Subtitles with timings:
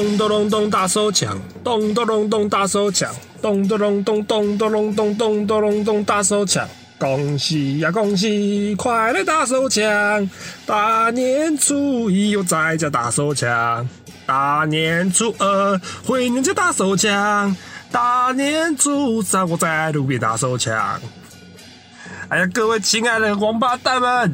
[0.00, 6.66] 咚咚咚咚大手枪，咚咚咚咚大手枪，咚咚咚咚咚咚咚咚咚咚咚咚大手枪。
[6.98, 10.30] 恭喜呀恭喜，快乐大手枪！
[10.64, 13.86] 大年初一又在家打手枪，
[14.24, 17.54] 大年初二回娘家打手枪，
[17.92, 20.98] 大年初三我在路边打手枪。
[22.30, 24.32] 哎呀，各位亲爱的王八蛋们，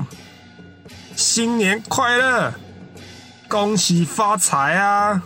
[1.16, 2.54] 新年快乐！
[3.48, 5.22] 恭喜发财啊！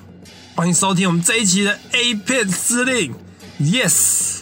[0.60, 3.14] 欢迎收听我们这一期的 A 片司令
[3.58, 4.40] ，Yes！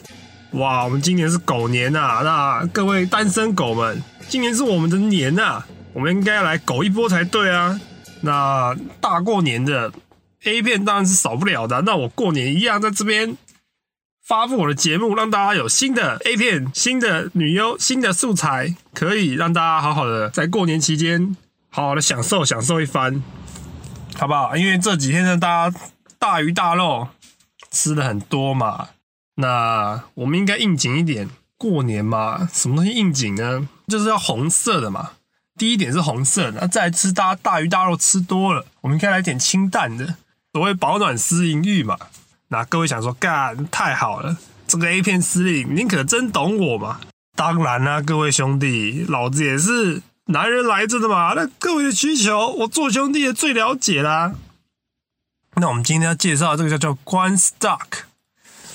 [0.51, 7.81] 哇，我们今年是狗年呐、那各位单身狗们，今年是我们的年呐、我们应该要来狗一波才对啊！
[8.23, 9.93] 那大过年的
[10.43, 13.37] A 片当然是少不了的，那我过年一样在这边
[14.27, 21.37] 发布我的节目，让大家有新的 A 片、新的女优、新的素材，可以让大家好好的在过年期间
[21.71, 23.23] 好好的享受享受一番，
[24.17, 24.57] 好不好？
[24.57, 25.79] 因为这几天呢，大家
[26.19, 27.09] 大鱼大肉
[27.71, 28.89] 吃的很多嘛，
[29.37, 31.29] 那我们应该应景一点。
[31.57, 33.69] 过年嘛，什么东西应景呢？
[33.89, 35.11] 就是要红色的嘛。
[35.57, 40.15] 第一点是红色的，那再来吃大大鱼大肉吃多了，我们应该来点清淡的，
[40.53, 41.99] 所谓保暖思淫欲嘛。
[42.51, 44.37] 那各位想说，干太好了，
[44.69, 47.01] 这个 A 片司令，您可真懂我嘛？
[47.35, 51.33] 当然啦、各位兄弟，老子也是男人来着的嘛。
[51.35, 54.35] 那各位的需求，我做兄弟的最了解啦。
[55.61, 58.05] 那我们今天要介绍的这个叫做关 Stock，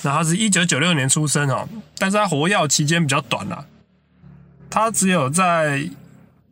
[0.02, 1.67] 那他是一九九六年出生哦，
[1.98, 3.66] 但是他活跃期间比较短啦，
[4.70, 5.90] 他只有在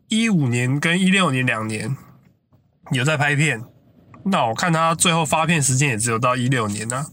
[0.07, 1.95] 一五年跟一六年两年
[2.91, 3.63] 有在拍片。
[4.23, 7.07] 那我看他最后发片时间也只有到一六年呢、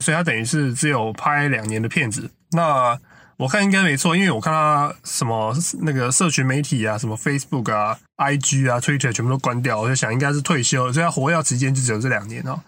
[0.00, 2.30] 所以他等于是只有拍两年的片子。
[2.52, 2.98] 那
[3.38, 12.60] 我看应该没错，因为我看他什么那个社群媒体啊，什么 Facebook 啊、IG 啊、Twitter 全部都关掉，我就想应该是退休，所以他活跃期间就只有这两年哦。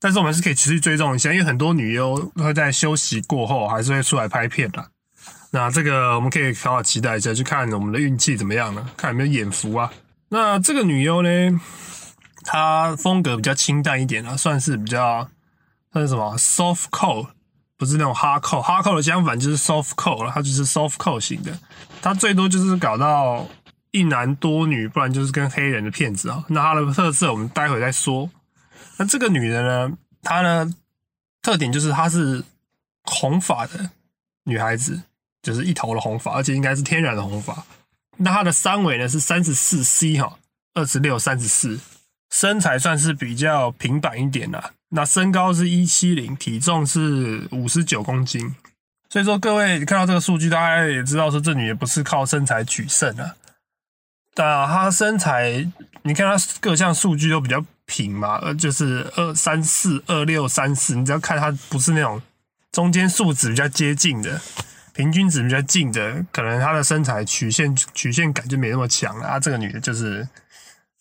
[0.00, 4.84] 但是我们是可以持续追踪一下，因为很多女优会在休息过后还是会出来拍片的。
[5.52, 9.92] 那这个我们可以好好期待一下，去看我们的运气怎么样了，看有没有眼福啊。
[10.30, 11.60] 那这个女优呢，
[12.42, 15.28] 她风格比较清淡一点啊，算是比较
[15.92, 17.28] 算是什么 soft core，
[17.82, 18.62] 不是那种 hard core。
[18.62, 21.52] hard core 的相反就是 soft core 了，它就是 soft core 型的。
[22.00, 23.44] 它最多就是搞到
[23.90, 26.44] 一男多女，不然就是跟黑人的骗子啊。
[26.46, 28.30] 那它的特色我们待会再说。
[28.98, 30.72] 那这个女人呢，她呢
[31.42, 32.44] 特点就是她是
[33.02, 33.90] 红发的
[34.44, 35.02] 女孩子，
[35.42, 37.64] 就是一头的红发，而且应该是天然的红发。
[38.18, 40.38] 那她的三围呢是三十四 C 哈，
[40.74, 41.80] 二十六、三十四，
[42.32, 44.72] 身材算是比较平板一点啦。
[44.88, 48.54] 那身高是一七零，体重是五十九公斤。
[49.10, 53.36] 所以说各位看到这个数据，大家也知道说这女的不是靠身材取胜啊。
[54.34, 55.70] 那她身材，
[56.02, 62.22] 你看她各项数据都比较平嘛，呃，就是二三四、二六三四，你只要看她不是那种
[62.70, 64.40] 中间数值比较接近的，
[64.94, 69.38] 平均值比较近的，可能她的身材曲线曲线感就没那么强了啊。
[69.38, 70.26] 这个女的就是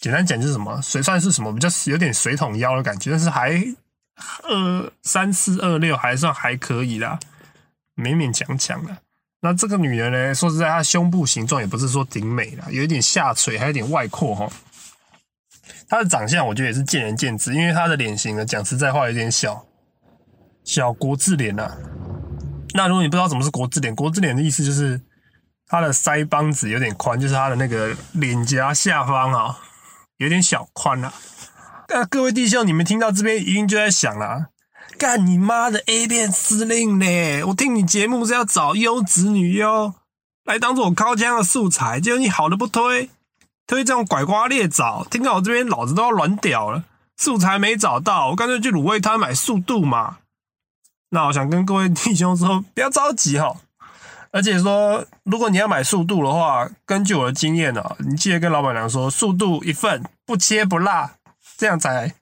[0.01, 3.63] 简单讲就是什么水算是什么比较有点水桶腰的感觉，但是还
[4.43, 7.19] 二三四二六还算还可以啦，
[7.95, 8.97] 勉勉强强啦。
[9.41, 14.51] 那这个女人呢，说实在，她胸部形状也不是说挺美啦，有一点下垂，还有点外扩哈。
[15.87, 19.65] 她的长相我觉得也是见仁见智，因为她的脸型呢，讲实在话有点小
[20.63, 21.75] 小国字脸呐、
[22.73, 25.01] 那如果你不知道什么是国字脸，国字脸的意思就是
[25.67, 29.57] 她的腮帮子有点宽，就是她的那个脸颊下方啊、
[30.21, 31.11] 有点小宽啦、
[31.89, 34.49] 那各位弟兄，你们听到这边一定就在想啦，
[34.95, 37.43] 干你妈的 A 片司令呢！
[37.45, 39.95] 我听你节目是要找优质女优
[40.43, 43.09] 来当做我靠枪的素材，结果你好的不推，
[43.65, 46.83] 推这种拐瓜裂枣，听到我这边老子都要软屌了。
[47.17, 50.17] 素材没找到，我干脆去卤味摊买速度嘛。
[51.09, 53.55] 那我想跟各位弟兄说，不要着急哈。
[54.31, 61.15] 而且说，如果你要买速度的话，根据我的经验啊，你记得跟老板娘说，速度一份，不切不辣，
[61.57, 62.13] 这样才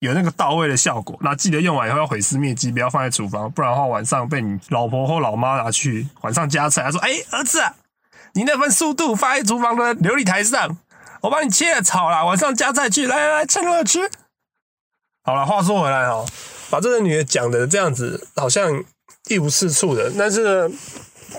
[0.00, 1.18] 有那个到位的效果。
[1.22, 7.74] 那记得用完以后要毁尸灭迹，不要放在厨房，不然的话晚上被你老婆或老妈拿去晚上加菜，她说：“哎、儿子啊，
[8.34, 10.76] 你那份速度放在厨房的琉璃台上，
[11.22, 14.10] 我帮你切了炒了，晚上加菜去，来来来，趁热吃。”
[15.24, 16.26] 好了，话说回来哦，
[16.68, 18.84] 把这个女的讲的这样子，好像
[19.28, 20.76] 一无是处的，但是呢，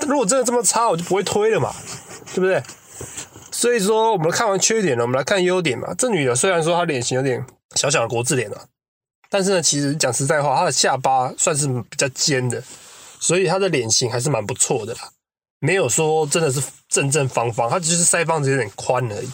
[0.07, 1.73] 如果真的这么差，我就不会推了嘛，
[2.33, 2.61] 对不对？
[3.51, 5.93] 所以说，我们看完缺点了，我们来看优点嘛。
[5.97, 7.43] 这女的虽然说她脸型有点
[7.75, 8.61] 小小的国字脸啊，
[9.29, 12.61] 但是呢，其实讲实在话，她的下巴算是比较尖的，
[13.19, 15.09] 所以她的脸型还是蛮不错的啦，
[15.59, 19.29] 没有说真的是正正方方，她只是腮帮子有点宽而已。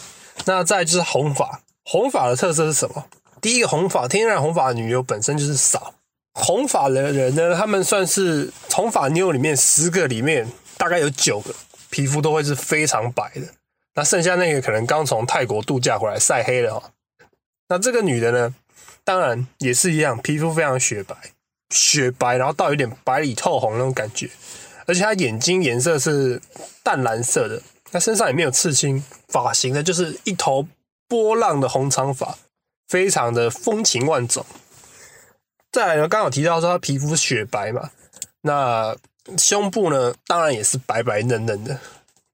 [0.46, 3.04] 那再就是红发，红发的特色是什么？
[3.40, 5.93] 第一个红发天然红发的女优本身就是少，
[6.34, 10.46] 红发的人呢，他们算是红发妞里面十个里面
[10.76, 11.54] 大概有九个
[11.90, 13.42] 皮肤都会是非常白的，
[13.94, 16.90] 那剩下那个可能刚从泰国度假回来晒黑了哈。
[17.68, 18.54] 那这个女的呢，
[19.04, 21.14] 当然也是一样，皮肤非常雪白，
[21.70, 24.28] 雪白，然后到有点白里透红那种感觉，
[24.86, 26.42] 而且她眼睛颜色是
[26.82, 30.66] 淡蓝色的，她身上也没有刺青，发型呢就是一头
[31.06, 32.36] 波浪的红长发，
[32.88, 34.44] 非常的风情万种。
[35.74, 37.90] 再来呢，刚好提到说她皮肤雪白嘛，
[38.42, 38.94] 那
[39.36, 41.76] 胸部呢，当然也是白白嫩嫩的，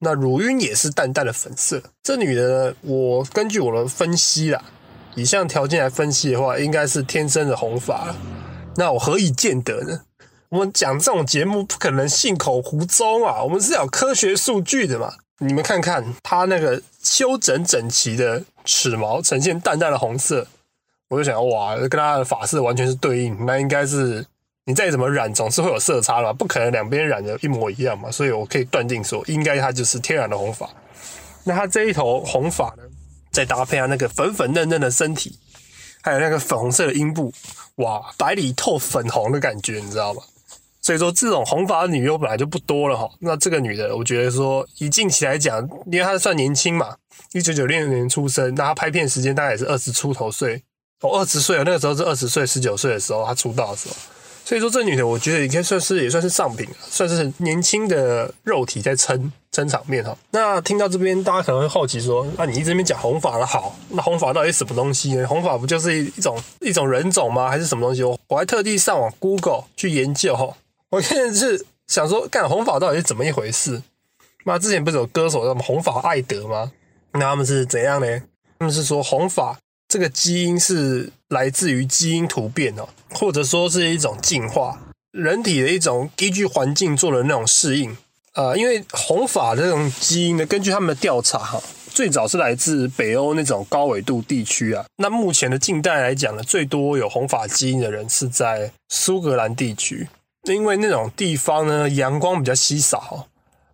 [0.01, 1.83] 那乳晕也是淡淡的粉色。
[2.03, 4.63] 这女的呢，我根据我的分析啦。
[5.15, 8.15] 以上条件来分析的话，应该是天生的红发。
[8.77, 10.03] 那我何以见得呢？
[10.51, 15.15] 我们讲这种节目不可能信口胡诌啊，我们是有科学数据的嘛。
[15.39, 20.47] 你们看看她那个修整整齐的齿毛，呈现淡淡的红色，
[21.11, 23.37] 我就想哇，跟他的发色完全是对应。
[23.45, 24.25] 那应该是
[24.65, 28.11] 你再怎么染，总是会有色差嘛，不可能两边染的一模一样嘛。
[28.11, 30.71] 所以我可以断定说，应该她就是天然的红发。
[31.45, 32.85] 那她这一头红发呢？
[33.33, 35.39] 再搭配上那个粉粉嫩嫩的身体，
[36.03, 37.33] 还有那个粉红色的阴部，
[37.77, 40.23] 哇，白里透粉红的感觉，你知道吗？
[40.81, 43.09] 所以说这种红发的女优本来就不多了哈。
[43.21, 45.61] 那这个女的，我觉得说以近期来讲，
[45.93, 46.97] 因为她算年轻嘛，
[47.33, 50.63] 一九九六年出生，那她拍片时间大概也是二十出头岁，
[51.01, 53.97] 哦，二十岁那个时候是二十岁、十九岁的时候她出道的时候。
[54.43, 60.17] 所以说这女的，我觉得也可以算是也算是上品，算是年轻的肉体在撑撑场面哈。
[60.33, 65.29] 那听到这边，大家可能会好奇说，那你一直边讲红发的好，那红发到底什么东西呢？
[65.29, 67.49] 红发不就是一种一种人种吗？
[67.49, 68.03] 还是什么东西？
[68.03, 70.53] 我我还特地上网 Google 去研究哈。
[70.89, 73.81] 我现在是想说，干红发到底是怎么一回事？
[74.45, 76.73] 那之前不是有歌手什么红发艾德吗？
[77.13, 78.21] 那他们是怎样呢？
[78.59, 79.57] 他们是说红发。
[79.91, 84.79] 这个基因是来自于基因突变哦，或者说是一种进化，
[85.11, 87.97] 人体的一种依据环境做的那种适应。
[88.35, 94.85] 呃，因为红发这种基因呢，根据他们的调查哈，最早是来自北欧那种高纬度地区啊。
[94.99, 100.07] 那目前的近代来讲呢，最多有红发基因的人是在苏格兰地区，
[100.45, 103.27] 因为那种地方呢阳光比较稀少。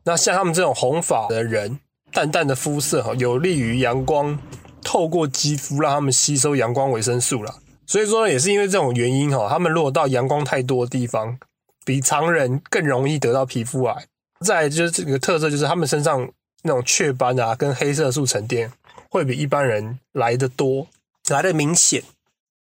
[0.04, 1.78] 那像他们这种红发的人，
[2.10, 4.38] 淡淡的肤色哈，有利于阳光。
[4.86, 11.36] 透过肌肤让他们吸收阳光维生素了，所以说也是因为这种原因哈，他们如果到阳光太多的地方，
[11.84, 14.04] 比常人更容易得到皮肤癌。
[14.38, 16.30] 再就是这个特色，就是他们身上
[16.62, 18.70] 那种雀斑啊，跟黑色素沉淀
[19.10, 20.86] 会比一般人来的多，
[21.30, 22.04] 来的明显。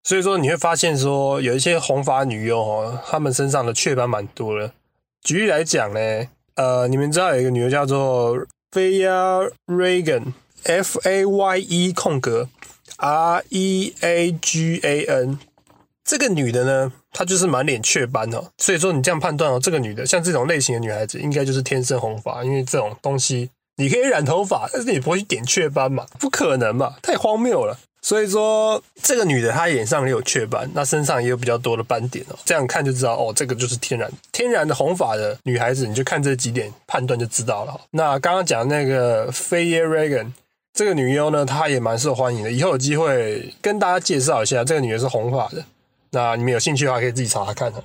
[0.04, 4.72] 所以说你会发现说，有一些红发女优哦，她们身上的雀斑蛮多的。
[5.22, 8.36] 举例来讲呢，呃，你们知道有一个女优叫做
[8.72, 10.34] Faya Regan。
[10.64, 12.48] F A Y E 空格
[12.96, 15.38] R E A G A N，
[16.04, 18.50] 这个女的呢，她就是满脸雀斑哦。
[18.58, 26.06] 所以说你这样判断哦，这个女的像这种类型的女孩子，应该就是天生红发，因为这种东西你可以染头发，但是你不会去点雀斑嘛？
[26.18, 26.96] 不可能嘛？
[27.02, 27.78] 太荒谬了。
[28.02, 32.36] 所以说这个女的她脸上也有雀斑，那身上也有比较多的斑点哦。
[32.44, 37.80] 这样看就知道哦，这个就是天然天然的红发的女孩子，你就看这几点判断就知道了。
[37.90, 40.32] 那刚刚讲那个 Faye Regan。
[40.72, 42.50] 这个女优呢，她也蛮受欢迎的。
[42.50, 45.64] 以后有机会跟大家介绍一下，这个女的是红发的。
[46.10, 47.82] 那你们有兴趣的话，可以自己查查看的，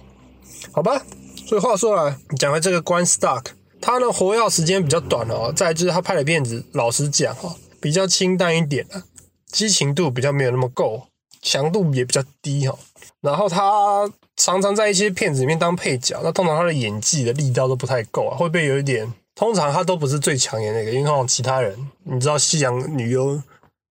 [0.72, 1.02] 好吧？
[1.48, 3.46] 所以话说来，讲回这个关 Stark，
[3.80, 5.54] 他呢活跃时间比较短哦。
[5.56, 9.04] 再就是他拍的片子，老实讲哈，比较清淡一点的，
[9.52, 11.04] 激情度比较没有那么够，
[11.42, 12.76] 强度也比较低哈。
[13.22, 19.14] 然后他常常在一些片子里面当配角，那通常他的演技的力道都不太够啊，会不会有一点？
[19.36, 23.42] 通常他都不是最抢眼那个，因为通常其他人，你知道西洋女优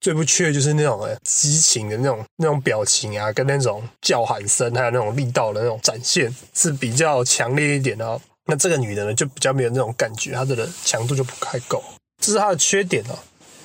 [0.01, 8.21] 最不缺的就是那种激情的那种那种表情啊，跟那种叫喊声，还有那种力道的那种展现是比较强烈一点的。
[8.47, 11.83] 那这个女的呢，就比较没有那种感觉，她的强度就不太够，
[12.23, 13.19] 这是她的缺点哦。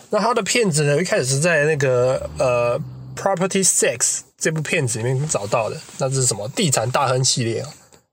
[0.09, 2.79] 那她的片子呢，一开始是在那个呃
[3.15, 3.97] 《Property Sex》
[4.37, 7.69] 这部片子里面找到的，那是什么地产大亨系列啊？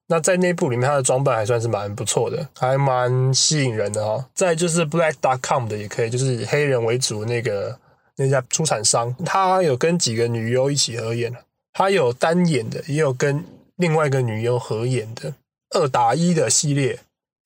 [0.08, 4.24] 那在那部里面，他的装扮还算是蛮不错的，还蛮吸引人的哈。
[4.34, 7.76] 再就是 Black.com 的也可以，就是以黑人为主那个
[8.16, 11.34] 那家出产商，他有跟几个女优一起合演
[11.72, 13.44] 他有单演的，也有跟
[13.76, 15.34] 另外一个女优合演的
[15.74, 16.98] 二打一的系列。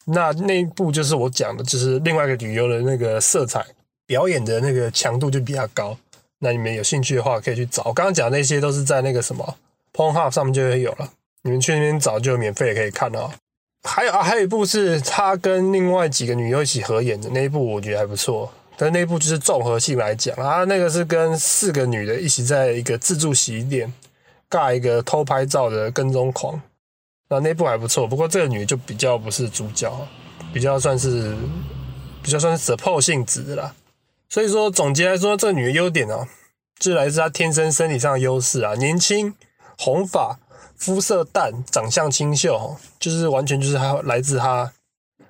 [0.06, 3.64] 那那一部就是我讲的，就是另外一个女优的那个色彩
[4.06, 5.96] 表演的那个强度就比较高。
[6.40, 7.82] 那你们有兴趣的话，可以去找。
[7.84, 9.56] 我刚刚讲那些都是在那个什么
[9.92, 11.10] Pornhub 上面就会有了。
[11.42, 13.30] 你们去那边找就免费可以看哦。
[13.82, 18.52] 还有啊，还有一部是他跟另外几个女优一起合演的那一部，我觉得还不错。
[18.76, 23.92] 但那一部就是综合性来讲啊，那个是跟四个女的一起在一个自助洗衣店
[24.48, 26.60] 尬一个偷拍照的跟踪狂，
[27.28, 28.06] 那那部还不错。
[28.06, 29.94] 不过这个女的就比较不是主角，
[30.52, 31.36] 比较算是
[32.22, 33.74] 比较算是 support 性质的啦。
[34.28, 36.26] 所以说总结来说，这个女的优点哦，
[36.78, 39.34] 就来自她天生身体上的优势啊，年轻、
[39.78, 40.39] 红发、
[40.80, 44.72] 肤色淡、长相清秀，就是完全就是他来自他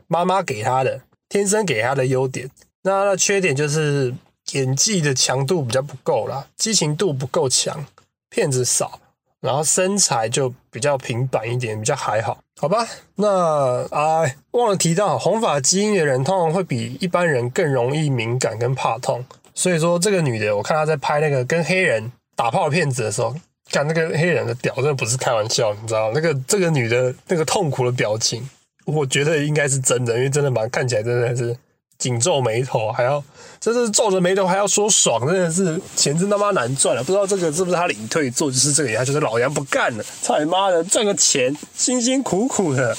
[0.06, 2.48] 妈妈给他的天生给他的优点。
[2.82, 4.14] 那他的缺点就是
[4.52, 7.84] 演技的强度比较不够啦，激情度不够强，
[8.30, 9.00] 片子少，
[9.40, 12.86] 然后身材就比较平板一点，比较还好，好吧？
[13.16, 23.34] 那啊，忘了提到，红发基因的人通常会比一般人更容易敏感跟怕痛，所以说这个女的，我看她在拍那个跟黑人打炮的片子的时候，
[23.70, 28.48] 看那个黑人的屌真的不是开玩笑，你知道那个这个女的那个痛苦的表情，
[28.84, 31.56] 我觉得应该是真的，因为真的蛮看起来真的是。
[32.00, 33.22] 紧皱眉头，还要
[33.60, 37.04] 真是皱着眉头还要说爽，真的是钱真他妈难赚了。
[37.04, 42.94] 不知道这个是不是他领退做，就是这个，他就是老杨不干了，操你妈的，赚个钱辛辛苦苦的。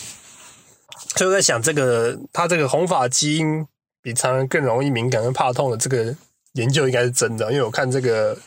[1.15, 3.65] 所以我在想，这个他这个红发基因
[4.03, 6.15] 比常人更容易敏感跟怕痛的这个
[6.53, 8.37] 研究应该是真的，因为我看这个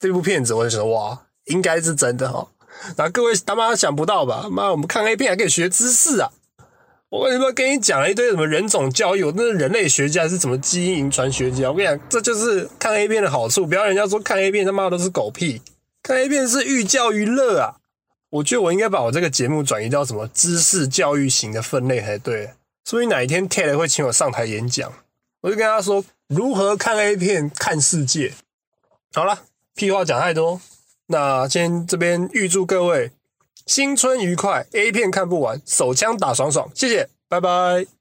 [0.00, 2.48] 这部片子，我就觉得哇，应该是真的哈。
[2.96, 4.48] 那各位他妈想不到吧？
[4.50, 6.30] 妈，我们看 A 片还可以学知识啊！
[7.10, 9.30] 我为什么跟你讲了一堆什么人种教育？
[9.36, 11.70] 那是人类学家，是什么基因遗传学家？
[11.70, 13.66] 我跟你讲，这就是看 A 片的好处。
[13.66, 15.60] 不要人家说看 A 片他妈都是狗屁，
[16.02, 17.76] 看 A 片是寓教于乐啊！
[18.30, 22.54] 我觉得我应该把我这个节目转移到什么知识教育型的分类才对。
[22.84, 24.90] 所以哪一天 Ted 会请我上台演讲，
[25.42, 28.32] 我就跟他说如何看 A 片看世界。
[29.12, 29.42] 好了，
[29.74, 30.60] 屁话讲太多，
[31.12, 33.12] 那先这边预祝各位。
[33.66, 37.92] 新春愉快，A 片看不完，手枪打爽爽，谢谢，拜拜。